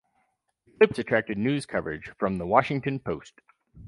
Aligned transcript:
The 0.65 0.71
clips 0.73 0.97
attracted 0.97 1.37
news 1.37 1.67
coverage 1.67 2.09
from 2.17 2.39
"The 2.39 2.47
Washington 2.47 2.97
Post". 2.97 3.35